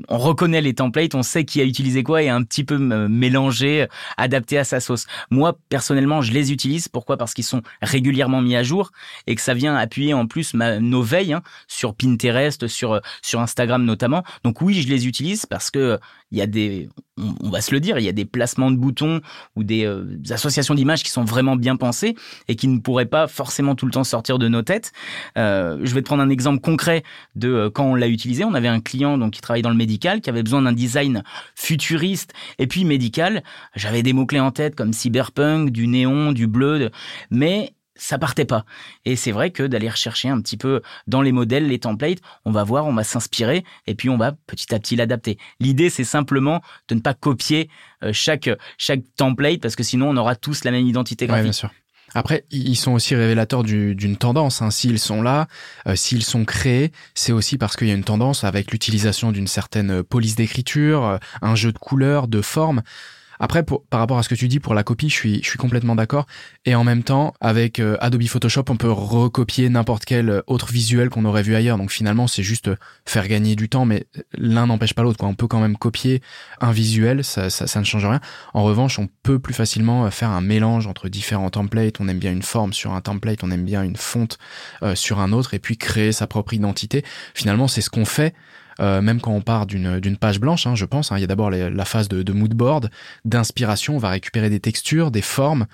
on 0.07 0.19
reconnaît 0.19 0.61
les 0.61 0.75
templates, 0.75 1.15
on 1.15 1.23
sait 1.23 1.45
qui 1.45 1.61
a 1.61 1.63
utilisé 1.63 2.03
quoi 2.03 2.21
et 2.21 2.29
un 2.29 2.43
petit 2.43 2.63
peu 2.63 2.77
mélangé, 2.77 3.87
adapté 4.17 4.59
à 4.59 4.63
sa 4.63 4.79
sauce. 4.79 5.07
Moi, 5.31 5.57
personnellement, 5.69 6.21
je 6.21 6.31
les 6.31 6.51
utilise. 6.51 6.87
Pourquoi? 6.87 7.16
Parce 7.17 7.33
qu'ils 7.33 7.43
sont 7.43 7.61
régulièrement 7.81 8.41
mis 8.41 8.55
à 8.55 8.63
jour 8.63 8.91
et 9.25 9.35
que 9.35 9.41
ça 9.41 9.53
vient 9.53 9.75
appuyer 9.75 10.13
en 10.13 10.27
plus 10.27 10.53
nos 10.53 11.01
veilles 11.01 11.33
hein, 11.33 11.41
sur 11.67 11.93
Pinterest, 11.95 12.67
sur 12.67 13.01
Instagram 13.33 13.83
notamment. 13.83 14.23
Donc 14.43 14.61
oui, 14.61 14.81
je 14.81 14.87
les 14.87 15.07
utilise 15.07 15.45
parce 15.45 15.71
que 15.71 15.99
il 16.31 16.37
y 16.37 16.41
a 16.41 16.47
des, 16.47 16.89
on, 17.17 17.49
va 17.49 17.61
se 17.61 17.73
le 17.73 17.79
dire, 17.79 17.97
il 17.99 18.05
y 18.05 18.09
a 18.09 18.13
des 18.13 18.25
placements 18.25 18.69
de 18.69 18.75
boutons 18.75 19.21
ou 19.55 19.63
des, 19.63 19.85
euh, 19.85 20.19
associations 20.29 20.75
d'images 20.75 21.03
qui 21.03 21.09
sont 21.09 21.23
vraiment 21.23 21.55
bien 21.55 21.75
pensées 21.75 22.15
et 22.47 22.55
qui 22.55 22.67
ne 22.67 22.79
pourraient 22.79 23.05
pas 23.05 23.27
forcément 23.27 23.75
tout 23.75 23.85
le 23.85 23.91
temps 23.91 24.03
sortir 24.03 24.37
de 24.37 24.47
nos 24.47 24.61
têtes. 24.61 24.91
Euh, 25.37 25.79
je 25.83 25.93
vais 25.93 26.01
te 26.01 26.05
prendre 26.05 26.21
un 26.21 26.29
exemple 26.29 26.59
concret 26.59 27.03
de 27.35 27.49
euh, 27.49 27.69
quand 27.69 27.85
on 27.85 27.95
l'a 27.95 28.07
utilisé. 28.07 28.43
On 28.43 28.53
avait 28.53 28.67
un 28.67 28.81
client 28.81 29.17
donc 29.17 29.33
qui 29.33 29.41
travaillait 29.41 29.63
dans 29.63 29.69
le 29.69 29.75
médical 29.75 30.21
qui 30.21 30.29
avait 30.29 30.43
besoin 30.43 30.61
d'un 30.61 30.73
design 30.73 31.23
futuriste 31.55 32.33
et 32.59 32.67
puis 32.67 32.83
médical. 32.83 33.43
J'avais 33.75 34.03
des 34.03 34.13
mots 34.13 34.25
clés 34.25 34.39
en 34.39 34.51
tête 34.51 34.75
comme 34.75 34.93
cyberpunk, 34.93 35.71
du 35.71 35.87
néon, 35.87 36.33
du 36.33 36.47
bleu, 36.47 36.89
mais 37.31 37.73
ça 37.97 38.17
partait 38.17 38.45
pas. 38.45 38.65
Et 39.05 39.15
c'est 39.15 39.31
vrai 39.31 39.51
que 39.51 39.63
d'aller 39.63 39.89
rechercher 39.89 40.29
un 40.29 40.41
petit 40.41 40.57
peu 40.57 40.81
dans 41.07 41.21
les 41.21 41.31
modèles, 41.31 41.67
les 41.67 41.79
templates, 41.79 42.19
on 42.45 42.51
va 42.51 42.63
voir, 42.63 42.85
on 42.85 42.93
va 42.93 43.03
s'inspirer 43.03 43.63
et 43.85 43.95
puis 43.95 44.09
on 44.09 44.17
va 44.17 44.33
petit 44.47 44.73
à 44.73 44.79
petit 44.79 44.95
l'adapter. 44.95 45.37
L'idée, 45.59 45.89
c'est 45.89 46.03
simplement 46.03 46.61
de 46.87 46.95
ne 46.95 46.99
pas 46.99 47.13
copier 47.13 47.69
euh, 48.03 48.11
chaque, 48.13 48.49
chaque 48.77 49.01
template 49.15 49.61
parce 49.61 49.75
que 49.75 49.83
sinon 49.83 50.09
on 50.09 50.17
aura 50.17 50.35
tous 50.35 50.63
la 50.63 50.71
même 50.71 50.85
identité 50.85 51.27
graphique. 51.27 51.43
bien 51.43 51.51
sûr. 51.51 51.71
Après, 52.13 52.45
ils 52.51 52.77
sont 52.77 52.93
aussi 52.93 53.15
révélateurs 53.15 53.63
d'une 53.63 54.15
tendance. 54.15 54.61
Hein. 54.61 54.71
S'ils 54.71 54.99
sont 54.99 55.21
là, 55.21 55.47
euh, 55.87 55.95
s'ils 55.95 56.23
sont 56.23 56.45
créés, 56.45 56.91
c'est 57.15 57.33
aussi 57.33 57.57
parce 57.57 57.75
qu'il 57.75 57.87
y 57.87 57.91
a 57.91 57.93
une 57.93 58.03
tendance 58.03 58.43
avec 58.43 58.71
l'utilisation 58.71 59.31
d'une 59.31 59.47
certaine 59.47 60.03
police 60.03 60.35
d'écriture, 60.35 61.03
euh, 61.03 61.17
un 61.41 61.55
jeu 61.55 61.73
de 61.73 61.77
couleurs, 61.77 62.27
de 62.27 62.41
formes. 62.41 62.81
Après, 63.39 63.63
pour, 63.63 63.85
par 63.85 63.99
rapport 63.99 64.17
à 64.17 64.23
ce 64.23 64.29
que 64.29 64.35
tu 64.35 64.47
dis 64.47 64.59
pour 64.59 64.73
la 64.73 64.83
copie, 64.83 65.09
je 65.09 65.15
suis, 65.15 65.43
je 65.43 65.49
suis 65.49 65.57
complètement 65.57 65.95
d'accord. 65.95 66.25
Et 66.65 66.75
en 66.75 66.83
même 66.83 67.03
temps, 67.03 67.33
avec 67.41 67.79
euh, 67.79 67.97
Adobe 67.99 68.23
Photoshop, 68.23 68.65
on 68.69 68.77
peut 68.77 68.91
recopier 68.91 69.69
n'importe 69.69 70.05
quel 70.05 70.41
autre 70.47 70.71
visuel 70.71 71.09
qu'on 71.09 71.25
aurait 71.25 71.43
vu 71.43 71.55
ailleurs. 71.55 71.77
Donc 71.77 71.91
finalement, 71.91 72.27
c'est 72.27 72.43
juste 72.43 72.69
faire 73.05 73.27
gagner 73.27 73.55
du 73.55 73.69
temps, 73.69 73.85
mais 73.85 74.05
l'un 74.37 74.67
n'empêche 74.67 74.93
pas 74.93 75.03
l'autre. 75.03 75.23
On 75.23 75.35
peut 75.35 75.47
quand 75.47 75.59
même 75.59 75.77
copier 75.77 76.21
un 76.61 76.71
visuel, 76.71 77.23
ça, 77.23 77.49
ça, 77.49 77.67
ça, 77.67 77.79
ne 77.79 77.85
change 77.85 78.05
rien. 78.05 78.21
En 78.53 78.63
revanche, 78.63 78.99
on 78.99 79.07
peut 79.23 79.39
plus 79.39 79.53
facilement 79.53 80.09
faire 80.11 80.29
un 80.29 80.41
mélange 80.41 80.87
entre 80.87 81.09
différents 81.09 81.49
templates. 81.49 81.99
On 81.99 82.07
aime 82.07 82.19
bien 82.19 82.31
une 82.31 82.43
forme 82.43 82.73
sur 82.73 82.93
un 82.93 83.01
template, 83.01 83.43
on 83.43 83.51
aime 83.51 83.65
bien 83.65 83.83
une 83.83 83.95
fonte 83.95 84.37
euh, 84.83 84.95
sur 84.95 85.19
un 85.19 85.31
autre, 85.31 85.53
et 85.53 85.59
puis 85.59 85.77
créer 85.77 86.11
sa 86.11 86.27
propre 86.27 86.53
identité. 86.53 87.03
Finalement, 87.33 87.67
c'est 87.67 87.81
ce 87.81 87.89
qu'on 87.89 88.05
fait 88.05 88.33
euh, 88.79 89.01
même 89.01 89.21
quand 89.21 89.31
on 89.31 89.41
part 89.41 89.65
d'une 89.65 90.17
page 90.17 90.39
blanche, 90.39 90.67
hein, 90.67 90.75
je 90.75 90.85
pense. 90.85 91.11
Hein, 91.11 91.17
il 91.17 91.21
y 91.21 91.23
a 91.23 91.27
d'abord 91.27 91.49
la 91.49 91.85
phase 91.85 92.07
de, 92.07 92.23
de 92.23 92.33
mood 92.33 92.53
board, 92.53 92.89
d'inspiration. 93.25 93.95
On 93.95 93.99
va 93.99 94.09
récupérer 94.09 94.49
des 94.49 94.59
textures, 94.59 95.11
des 95.11 95.21
formes, 95.21 95.65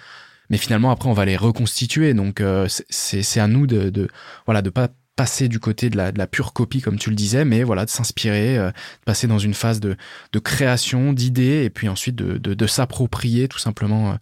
mais 0.49 0.57
finalement 0.57 0.91
après 0.91 1.09
on 1.09 1.13
va 1.13 1.25
les 1.25 1.37
reconstituer. 1.37 2.13
Donc 2.13 2.41
euh, 2.41 2.67
c'est 2.89 3.39
à 3.39 3.47
nous 3.47 3.67
de, 3.67 3.89
de 3.89 4.07
voilà 4.45 4.61
de 4.61 4.69
pas 4.69 4.89
passer 5.15 5.47
du 5.47 5.59
côté 5.59 5.89
de 5.89 5.97
la, 5.97 6.11
de 6.11 6.17
la, 6.17 6.25
pure 6.25 6.53
copie, 6.53 6.81
comme 6.81 6.97
tu 6.97 7.09
le 7.11 7.15
disais, 7.15 7.45
mais 7.45 7.63
voilà, 7.63 7.85
de 7.85 7.89
s'inspirer, 7.89 8.57
euh, 8.57 8.69
de 8.69 9.05
passer 9.05 9.27
dans 9.27 9.37
une 9.37 9.53
phase 9.53 9.79
de, 9.79 9.95
de 10.31 10.39
création, 10.39 11.13
d'idées, 11.13 11.63
et 11.63 11.69
puis 11.69 11.87
ensuite 11.87 12.15
de, 12.15 12.37
de, 12.37 12.67
s'approprier 12.67 13.47
tout 13.47 13.59
simplement 13.59 14.13
euh 14.13 14.15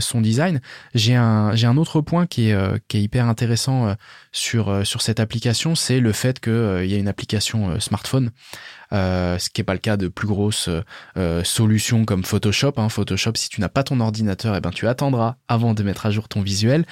son 0.00 0.20
design. 0.20 0.60
J'ai 0.94 1.14
un, 1.14 1.54
j'ai 1.54 1.66
un 1.66 1.76
autre 1.76 2.00
point 2.00 2.26
qui 2.26 2.48
est, 2.48 2.52
euh, 2.52 2.76
qui 2.88 2.98
est 2.98 3.02
hyper 3.02 3.26
intéressant 3.26 3.94
sur, 4.32 4.86
sur 4.86 5.02
cette 5.02 5.20
application, 5.20 5.74
c'est 5.74 6.00
le 6.00 6.12
fait 6.12 6.40
qu'il 6.40 6.86
y 6.86 6.94
a 6.94 6.98
une 6.98 7.08
application 7.08 7.80
smartphone 7.80 8.30
euh, 8.92 9.38
ce 9.38 9.50
qui 9.50 9.60
n'est 9.60 9.64
pas 9.64 9.72
le 9.72 9.78
cas 9.78 9.96
de 9.96 10.08
plus 10.08 10.26
grosses 10.26 10.68
euh, 11.16 11.44
solutions 11.44 12.04
comme 12.04 12.24
Photoshop. 12.24 12.72
Hein. 12.76 12.88
Photoshop, 12.88 13.32
si 13.36 13.48
tu 13.48 13.60
n'as 13.60 13.68
pas 13.68 13.84
ton 13.84 14.00
ordinateur, 14.00 14.56
eh 14.56 14.60
ben 14.60 14.70
tu 14.70 14.88
attendras 14.88 15.36
avant 15.46 15.74
de 15.74 15.82
mettre 15.82 16.06
à 16.06 16.10
jour 16.10 16.28
ton 16.28 16.42
visuel. 16.42 16.84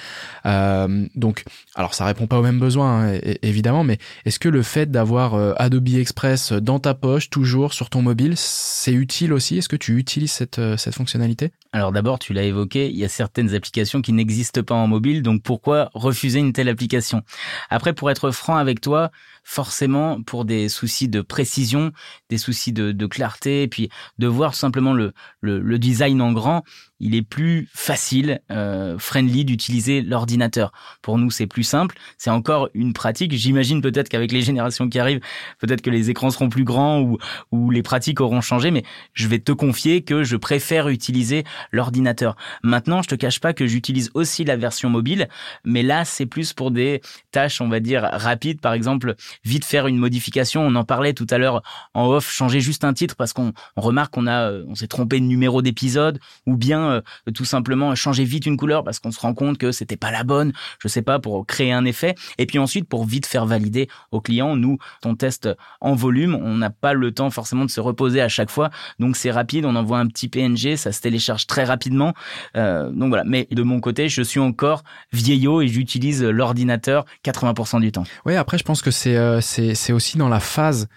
Euh, 0.47 1.07
donc, 1.17 1.45
alors 1.75 1.95
ça 1.95 2.05
répond 2.05 2.27
pas 2.27 2.39
aux 2.39 2.43
mêmes 2.43 2.61
besoins 2.61 3.09
hein, 3.09 3.19
évidemment, 3.43 3.83
mais 3.83 3.99
est-ce 4.25 4.39
que 4.39 4.49
le 4.49 4.63
fait 4.63 4.91
d'avoir 4.91 5.35
Adobe 5.61 5.89
Express 5.89 6.53
dans 6.53 6.79
ta 6.79 6.95
poche 6.95 7.31
toujours 7.31 7.73
sur 7.73 7.91
ton 7.91 8.03
mobile, 8.03 8.35
c'est 8.37 8.93
utile 8.93 9.33
aussi? 9.33 9.59
Est-ce 9.59 9.69
que 9.69 9.77
tu 9.77 9.97
utilises 9.97 10.33
cette, 10.33 10.61
cette 10.77 10.95
fonctionnalité? 10.95 11.51
Alors 11.73 11.93
d'abord, 11.93 12.19
tu 12.19 12.33
l'as 12.33 12.45
évoqué, 12.45 12.78
il 12.87 12.97
y 12.97 13.05
a 13.05 13.09
certaines 13.09 13.55
applications 13.55 14.01
qui 14.01 14.13
n'existent 14.13 14.63
pas 14.63 14.75
en 14.75 14.87
mobile, 14.87 15.23
donc 15.23 15.43
pourquoi 15.43 15.91
refuser 15.95 16.39
une 16.39 16.53
telle 16.53 16.69
application? 16.69 17.23
Après, 17.71 17.93
pour 17.93 18.11
être 18.11 18.31
franc 18.31 18.57
avec 18.57 18.81
toi, 18.81 19.11
forcément, 19.49 20.23
pour 20.23 20.45
des 20.45 20.69
soucis 20.69 21.09
de 21.09 21.23
précision, 21.23 21.93
des 22.29 22.37
soucis 22.37 22.71
de, 22.71 22.93
de 22.93 23.07
clarté, 23.07 23.63
et 23.63 23.69
puis 23.69 23.89
de 24.19 24.27
voir 24.27 24.55
simplement 24.55 24.93
le, 24.93 25.15
le, 25.41 25.59
le 25.59 25.79
design 25.79 26.21
en 26.21 26.33
grand, 26.33 26.65
il 27.01 27.15
est 27.15 27.23
plus 27.23 27.67
facile, 27.73 28.41
euh, 28.51 28.99
friendly 28.99 29.47
d'utiliser 29.47 30.03
l'ordinateur. 30.03 30.71
Pour 31.01 31.17
nous, 31.17 31.31
c'est 31.31 31.47
plus 31.47 31.63
simple. 31.63 31.97
C'est 32.19 32.29
encore 32.29 32.69
une 32.75 32.93
pratique. 32.93 33.33
J'imagine 33.33 33.81
peut-être 33.81 34.11
qu'avec 34.11 34.33
les 34.33 34.43
générations 34.43 34.87
qui 34.89 34.99
arrivent, 34.99 35.21
peut-être 35.61 35.81
que 35.81 35.91
les 35.91 36.11
écrans 36.11 36.31
seront 36.31 36.51
plus 36.51 36.65
grands 36.65 37.01
ou, 37.01 37.17
ou 37.51 37.71
les 37.71 37.83
pratiques 37.83 38.21
auront 38.21 38.43
changé, 38.43 38.71
mais 38.71 38.83
je 39.15 39.29
vais 39.29 39.39
te 39.39 39.53
confier 39.53 40.03
que 40.03 40.25
je 40.25 40.37
préfère 40.37 40.89
utiliser 40.89 41.45
l'ordinateur. 41.73 42.37
Maintenant, 42.63 43.01
je 43.01 43.09
te 43.09 43.15
cache 43.15 43.41
pas 43.41 43.55
que 43.55 43.67
j'utilise 43.67 44.11
aussi 44.13 44.45
la 44.45 44.57
version 44.57 44.91
mobile, 44.91 45.29
mais 45.65 45.83
là, 45.83 46.05
c'est 46.05 46.27
plus 46.27 46.53
pour 46.53 46.71
des 46.71 47.01
tâches, 47.31 47.63
on 47.63 47.69
va 47.69 47.81
dire, 47.81 48.03
rapides. 48.13 48.61
Par 48.61 48.75
exemple, 48.75 49.15
vite 49.45 49.65
faire 49.65 49.87
une 49.87 49.97
modification. 49.97 50.63
On 50.63 50.75
en 50.75 50.85
parlait 50.85 51.13
tout 51.13 51.27
à 51.31 51.39
l'heure 51.39 51.63
en 51.95 52.07
off, 52.07 52.31
changer 52.31 52.61
juste 52.61 52.85
un 52.85 52.93
titre 52.93 53.17
parce 53.17 53.33
qu'on 53.33 53.53
remarque 53.77 54.15
qu'on 54.15 54.27
a, 54.27 54.53
on 54.67 54.75
s'est 54.75 54.89
trompé 54.89 55.21
de 55.21 55.25
numéro 55.25 55.63
d'épisode 55.63 56.19
ou 56.47 56.57
bien 56.57 56.91
euh, 56.91 57.01
tout 57.35 57.45
simplement 57.45 57.95
changer 57.95 58.25
vite 58.25 58.47
une 58.47 58.57
couleur 58.57 58.85
parce 58.85 58.99
qu'on 58.99 59.11
se 59.11 59.21
rend 59.21 59.35
compte 59.35 59.59
que 59.59 59.73
c'était 59.73 59.97
pas 59.97 60.11
la 60.11 60.25
bonne, 60.25 60.53
je 60.81 60.89
sais 60.89 61.03
pas, 61.03 61.19
pour 61.19 61.47
créer 61.47 61.73
un 61.73 61.85
effet. 61.85 62.15
Et 62.39 62.47
puis 62.47 62.59
ensuite, 62.59 62.89
pour 62.89 63.05
vite 63.05 63.27
faire 63.27 63.47
valider 63.47 63.89
au 64.11 64.21
client, 64.21 64.57
nous, 64.57 64.79
on 65.05 65.15
teste 65.15 65.49
en 65.81 65.95
volume, 65.95 66.35
on 66.35 66.57
n'a 66.57 66.71
pas 66.71 66.93
le 66.93 67.13
temps 67.13 67.31
forcément 67.31 67.65
de 67.65 67.71
se 67.71 67.81
reposer 67.81 68.21
à 68.21 68.29
chaque 68.29 68.51
fois. 68.51 68.71
Donc 68.99 69.17
c'est 69.17 69.31
rapide, 69.31 69.65
on 69.65 69.75
envoie 69.77 69.99
un 69.99 70.07
petit 70.07 70.29
PNG, 70.29 70.77
ça 70.77 70.93
se 70.93 71.01
télécharge 71.01 71.47
très 71.47 71.65
rapidement. 71.65 72.15
Euh, 72.57 72.91
donc 72.91 73.09
voilà. 73.09 73.25
Mais 73.25 73.49
de 73.51 73.63
mon 73.63 73.81
côté, 73.81 74.09
je 74.09 74.23
suis 74.23 74.41
encore 74.41 74.85
vieillot 75.13 75.63
et 75.63 75.69
j'utilise 75.69 76.23
l'ordinateur 76.23 77.05
80% 77.25 77.81
du 77.81 77.93
temps. 77.93 78.05
Oui, 78.27 78.37
après, 78.37 78.59
je 78.59 78.65
pense 78.65 78.83
que 78.83 78.91
c'est 78.91 79.17
euh, 79.19 79.41
c'est 79.41 79.93
aussi 79.93 80.17
dans 80.19 80.29
la 80.29 80.41
phase 80.41 80.89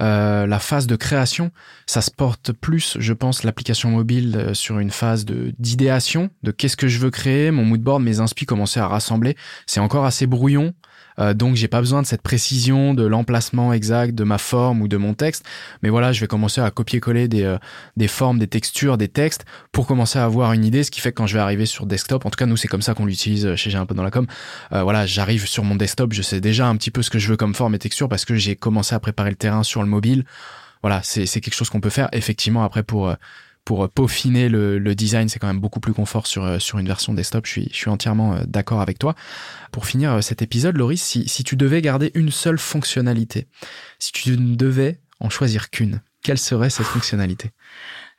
euh, 0.00 0.46
la 0.46 0.58
phase 0.58 0.86
de 0.86 0.96
création, 0.96 1.50
ça 1.86 2.00
se 2.00 2.10
porte 2.10 2.52
plus, 2.52 2.96
je 2.98 3.12
pense, 3.12 3.42
l'application 3.42 3.90
mobile 3.90 4.34
euh, 4.36 4.54
sur 4.54 4.78
une 4.78 4.90
phase 4.90 5.26
de 5.26 5.52
d'idéation, 5.58 6.30
de 6.42 6.50
qu'est-ce 6.50 6.76
que 6.76 6.88
je 6.88 6.98
veux 6.98 7.10
créer, 7.10 7.50
mon 7.50 7.64
moodboard, 7.64 8.02
mes 8.02 8.20
inspi 8.20 8.46
commencer 8.46 8.80
à 8.80 8.88
rassembler. 8.88 9.36
C'est 9.66 9.80
encore 9.80 10.06
assez 10.06 10.26
brouillon. 10.26 10.72
Euh, 11.18 11.34
donc 11.34 11.56
j'ai 11.56 11.68
pas 11.68 11.80
besoin 11.80 12.02
de 12.02 12.06
cette 12.06 12.22
précision 12.22 12.94
de 12.94 13.04
l'emplacement 13.04 13.72
exact 13.72 14.14
de 14.14 14.24
ma 14.24 14.38
forme 14.38 14.82
ou 14.82 14.88
de 14.88 14.96
mon 14.96 15.14
texte. 15.14 15.44
Mais 15.82 15.88
voilà, 15.88 16.12
je 16.12 16.20
vais 16.20 16.26
commencer 16.26 16.60
à 16.60 16.70
copier-coller 16.70 17.28
des, 17.28 17.42
euh, 17.42 17.58
des 17.96 18.08
formes, 18.08 18.38
des 18.38 18.46
textures, 18.46 18.96
des 18.96 19.08
textes 19.08 19.44
pour 19.72 19.86
commencer 19.86 20.18
à 20.18 20.24
avoir 20.24 20.52
une 20.52 20.64
idée. 20.64 20.82
Ce 20.82 20.90
qui 20.90 21.00
fait 21.00 21.10
que 21.10 21.16
quand 21.16 21.26
je 21.26 21.34
vais 21.34 21.40
arriver 21.40 21.66
sur 21.66 21.86
desktop, 21.86 22.26
en 22.26 22.30
tout 22.30 22.36
cas 22.36 22.46
nous 22.46 22.56
c'est 22.56 22.68
comme 22.68 22.82
ça 22.82 22.94
qu'on 22.94 23.06
l'utilise 23.06 23.54
chez 23.56 23.70
J'ai 23.70 23.78
un 23.78 23.86
peu 23.86 23.94
dans 23.94 24.02
la 24.02 24.10
com. 24.10 24.26
Euh, 24.72 24.82
voilà, 24.82 25.06
j'arrive 25.06 25.46
sur 25.46 25.64
mon 25.64 25.76
desktop, 25.76 26.12
je 26.12 26.22
sais 26.22 26.40
déjà 26.40 26.66
un 26.66 26.76
petit 26.76 26.90
peu 26.90 27.02
ce 27.02 27.10
que 27.10 27.18
je 27.18 27.28
veux 27.28 27.36
comme 27.36 27.54
forme 27.54 27.74
et 27.74 27.78
texture 27.78 28.08
parce 28.08 28.24
que 28.24 28.36
j'ai 28.36 28.56
commencé 28.56 28.94
à 28.94 29.00
préparer 29.00 29.30
le 29.30 29.36
terrain 29.36 29.62
sur 29.62 29.82
le 29.82 29.88
mobile. 29.88 30.24
Voilà, 30.82 31.02
c'est 31.02 31.26
quelque 31.26 31.54
chose 31.54 31.68
qu'on 31.68 31.82
peut 31.82 31.90
faire 31.90 32.08
effectivement 32.12 32.64
après 32.64 32.82
pour 32.82 33.14
pour 33.64 33.88
peaufiner 33.88 34.48
le, 34.48 34.94
design, 34.94 35.28
c'est 35.28 35.38
quand 35.38 35.46
même 35.46 35.60
beaucoup 35.60 35.80
plus 35.80 35.92
confort 35.92 36.26
sur, 36.26 36.44
euh, 36.44 36.58
sur 36.58 36.78
une 36.78 36.86
version 36.86 37.14
desktop. 37.14 37.46
Je 37.46 37.50
suis, 37.50 37.68
je 37.70 37.76
suis 37.76 37.90
entièrement 37.90 38.34
euh, 38.34 38.42
d'accord 38.46 38.80
avec 38.80 38.98
toi. 38.98 39.14
Pour 39.72 39.86
finir 39.86 40.14
euh, 40.14 40.20
cet 40.20 40.42
épisode, 40.42 40.76
Loris, 40.76 41.02
si, 41.02 41.28
si 41.28 41.44
tu 41.44 41.56
devais 41.56 41.82
garder 41.82 42.10
une 42.14 42.30
seule 42.30 42.58
fonctionnalité, 42.58 43.46
si 43.98 44.12
tu 44.12 44.30
ne 44.30 44.56
devais 44.56 45.00
en 45.20 45.30
choisir 45.30 45.70
qu'une, 45.70 46.00
quelle 46.22 46.38
serait 46.38 46.70
cette 46.70 46.86
fonctionnalité? 46.86 47.50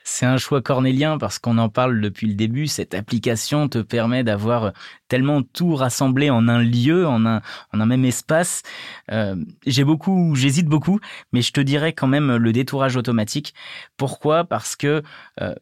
C'est 0.03 0.25
un 0.25 0.37
choix 0.37 0.61
cornélien 0.61 1.17
parce 1.17 1.39
qu'on 1.39 1.57
en 1.57 1.69
parle 1.69 2.01
depuis 2.01 2.27
le 2.27 2.33
début. 2.33 2.67
Cette 2.67 2.93
application 2.93 3.69
te 3.69 3.79
permet 3.79 4.23
d'avoir 4.23 4.73
tellement 5.07 5.41
tout 5.43 5.75
rassemblé 5.75 6.29
en 6.29 6.47
un 6.47 6.61
lieu, 6.61 7.07
en 7.07 7.25
un, 7.25 7.41
en 7.73 7.79
un 7.79 7.85
même 7.85 8.05
espace. 8.05 8.63
Euh, 9.11 9.35
j'ai 9.65 9.83
beaucoup, 9.83 10.35
j'hésite 10.35 10.67
beaucoup, 10.67 10.99
mais 11.33 11.41
je 11.41 11.51
te 11.51 11.61
dirais 11.61 11.93
quand 11.93 12.07
même 12.07 12.35
le 12.35 12.51
détourage 12.53 12.95
automatique. 12.95 13.53
Pourquoi? 13.97 14.43
Parce 14.43 14.75
que 14.75 15.03
euh, 15.41 15.55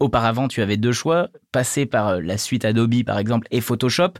auparavant, 0.00 0.48
tu 0.48 0.62
avais 0.62 0.76
deux 0.76 0.92
choix 0.92 1.28
passer 1.52 1.86
par 1.86 2.08
euh, 2.08 2.20
la 2.20 2.36
suite 2.36 2.64
Adobe 2.64 3.02
par 3.04 3.18
exemple 3.18 3.46
et 3.50 3.60
Photoshop 3.60 4.14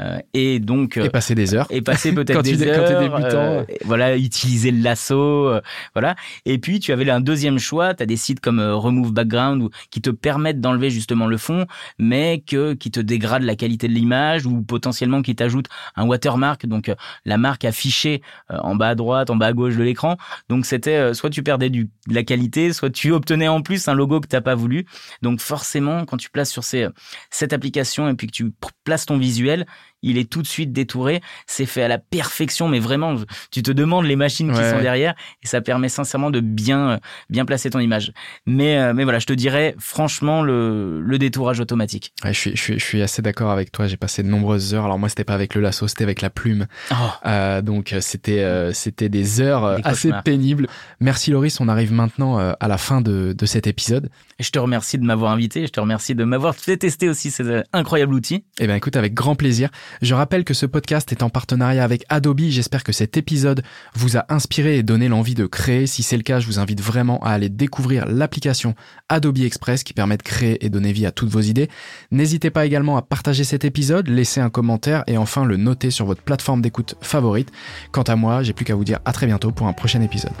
euh, 0.00 0.18
et 0.32 0.60
donc 0.60 0.96
euh, 0.96 1.04
et 1.04 1.10
passer 1.10 1.34
des 1.34 1.54
heures. 1.54 1.66
et 1.70 1.82
passer 1.82 2.12
peut-être 2.12 2.42
des 2.42 2.62
heures 2.62 2.88
quand 2.88 3.00
débutant. 3.00 3.66
voilà 3.84 4.16
utiliser 4.16 4.70
le 4.70 4.82
lasso 4.82 5.52
voilà. 5.94 6.14
Et 6.44 6.58
puis 6.58 6.80
tu 6.80 6.92
avais 6.92 7.08
un 7.10 7.20
deuxième 7.20 7.58
choix 7.58 7.94
tu 7.94 8.02
as 8.02 8.06
des 8.06 8.16
sites 8.16 8.40
comme 8.40 8.60
Remove 8.60 9.12
Background 9.12 9.70
qui 9.90 10.00
te 10.00 10.10
permettent 10.10 10.60
d'enlever 10.60 10.90
justement 10.90 11.26
le 11.26 11.36
fond 11.36 11.66
mais 11.98 12.42
que 12.46 12.74
qui 12.74 12.90
te 12.90 13.00
dégradent 13.00 13.42
la 13.42 13.56
qualité 13.56 13.88
de 13.88 13.92
l'image 13.92 14.46
ou 14.46 14.62
potentiellement 14.62 15.22
qui 15.22 15.34
t'ajoutent 15.34 15.68
un 15.96 16.06
watermark. 16.06 16.66
Donc 16.66 16.92
la 17.24 17.38
marque 17.38 17.64
affichée 17.64 18.22
en 18.48 18.76
bas 18.76 18.90
à 18.90 18.94
droite 18.94 19.30
en 19.30 19.36
bas 19.36 19.46
à 19.46 19.52
gauche 19.52 19.76
de 19.76 19.82
l'écran. 19.82 20.16
Donc 20.48 20.64
c'était 20.64 21.12
soit 21.14 21.30
tu 21.30 21.42
perdais 21.42 21.70
du 21.70 21.90
de 22.06 22.14
la 22.14 22.22
qualité 22.22 22.72
soit 22.72 22.90
tu 22.90 23.12
obtenais 23.12 23.48
en 23.48 23.62
plus 23.62 23.88
un 23.88 23.94
logo 23.94 24.20
que 24.20 24.28
t'as 24.28 24.40
pas 24.40 24.54
voulu 24.54 24.86
donc 25.22 25.40
forcément 25.40 26.04
quand 26.04 26.16
tu 26.16 26.30
places 26.30 26.50
sur 26.50 26.62
euh, 26.74 26.90
cette 27.30 27.52
application 27.52 28.08
et 28.08 28.14
puis 28.14 28.26
que 28.26 28.32
tu 28.32 28.52
places 28.84 29.06
ton 29.06 29.18
visuel, 29.18 29.66
il 30.02 30.18
est 30.18 30.28
tout 30.30 30.42
de 30.42 30.46
suite 30.46 30.72
détouré. 30.72 31.20
C'est 31.46 31.66
fait 31.66 31.82
à 31.82 31.88
la 31.88 31.98
perfection, 31.98 32.68
mais 32.68 32.78
vraiment, 32.78 33.16
tu 33.50 33.62
te 33.62 33.70
demandes 33.70 34.06
les 34.06 34.16
machines 34.16 34.50
qui 34.50 34.56
sont 34.56 34.80
derrière 34.80 35.14
et 35.42 35.46
ça 35.46 35.60
permet 35.60 35.88
sincèrement 35.88 36.30
de 36.30 36.40
bien, 36.40 36.90
euh, 36.90 36.98
bien 37.30 37.44
placer 37.44 37.70
ton 37.70 37.80
image. 37.80 38.12
Mais, 38.46 38.78
euh, 38.78 38.94
mais 38.94 39.04
voilà, 39.04 39.18
je 39.18 39.26
te 39.26 39.32
dirais 39.32 39.74
franchement 39.78 40.42
le, 40.42 41.00
le 41.00 41.18
détourage 41.18 41.60
automatique. 41.60 42.12
je, 42.24 42.32
suis, 42.32 42.56
je, 42.56 42.62
suis, 42.62 42.78
je 42.78 42.84
suis 42.84 43.02
assez 43.02 43.22
d'accord 43.22 43.50
avec 43.50 43.72
toi. 43.72 43.86
J'ai 43.86 43.96
passé 43.96 44.22
de 44.22 44.28
nombreuses 44.28 44.74
heures. 44.74 44.84
Alors 44.84 44.98
moi, 44.98 45.08
c'était 45.08 45.24
pas 45.24 45.34
avec 45.34 45.54
le 45.54 45.60
lasso, 45.60 45.88
c'était 45.88 46.04
avec 46.04 46.20
la 46.20 46.30
plume. 46.30 46.66
Oh. 46.90 46.94
Euh, 47.26 47.62
donc 47.62 47.94
c'était, 48.00 48.72
c'était 48.72 49.08
des 49.08 49.40
heures 49.40 49.64
assez 49.84 50.12
pénibles. 50.24 50.68
Merci 51.00 51.30
Loris. 51.30 51.60
On 51.60 51.68
arrive 51.68 51.92
maintenant 51.92 52.38
à 52.38 52.68
la 52.68 52.78
fin 52.78 53.00
de, 53.00 53.34
de 53.36 53.46
cet 53.46 53.66
épisode. 53.66 54.10
Je 54.38 54.50
te 54.50 54.58
remercie 54.58 54.98
de 54.98 55.04
m'avoir 55.04 55.32
invité. 55.32 55.66
Je 55.66 55.72
te 55.72 55.80
remercie 55.80 56.14
de 56.14 56.24
m'avoir 56.24 56.54
fait 56.54 56.76
tester 56.76 57.08
aussi 57.08 57.30
cet 57.30 57.66
incroyable 57.72 58.14
outil. 58.14 58.44
Eh 58.60 58.66
ben 58.66 58.76
écoute, 58.76 58.96
avec 58.96 59.14
grand 59.14 59.34
plaisir. 59.34 59.70
Je 60.02 60.14
rappelle 60.14 60.44
que 60.44 60.54
ce 60.54 60.66
podcast 60.66 61.10
est 61.12 61.22
en 61.22 61.30
partenariat 61.30 61.84
avec 61.84 62.04
Adobe. 62.08 62.40
J'espère 62.48 62.84
que 62.84 62.92
cet 62.92 63.16
épisode 63.16 63.62
vous 63.94 64.16
a 64.16 64.24
inspiré 64.28 64.78
et 64.78 64.82
donné 64.82 65.08
l'envie 65.08 65.34
de 65.34 65.46
créer. 65.46 65.86
Si 65.86 66.02
c'est 66.02 66.16
le 66.16 66.22
cas, 66.22 66.40
je 66.40 66.46
vous 66.46 66.58
invite 66.58 66.80
vraiment 66.80 67.22
à 67.22 67.30
aller 67.30 67.48
découvrir 67.48 68.06
l'application 68.06 68.74
Adobe 69.08 69.38
Express 69.38 69.82
qui 69.82 69.92
permet 69.92 70.16
de 70.16 70.22
créer 70.22 70.64
et 70.64 70.70
donner 70.70 70.92
vie 70.92 71.06
à 71.06 71.12
toutes 71.12 71.30
vos 71.30 71.40
idées. 71.40 71.68
N'hésitez 72.10 72.50
pas 72.50 72.66
également 72.66 72.96
à 72.96 73.02
partager 73.02 73.44
cet 73.44 73.64
épisode, 73.64 74.08
laisser 74.08 74.40
un 74.40 74.50
commentaire 74.50 75.04
et 75.06 75.16
enfin 75.16 75.44
le 75.44 75.56
noter 75.56 75.90
sur 75.90 76.06
votre 76.06 76.22
plateforme 76.22 76.62
d'écoute 76.62 76.94
favorite. 77.00 77.50
Quant 77.92 78.02
à 78.02 78.16
moi, 78.16 78.42
j'ai 78.42 78.52
plus 78.52 78.64
qu'à 78.64 78.74
vous 78.74 78.84
dire 78.84 79.00
à 79.04 79.12
très 79.12 79.26
bientôt 79.26 79.52
pour 79.52 79.66
un 79.66 79.72
prochain 79.72 80.02
épisode. 80.02 80.32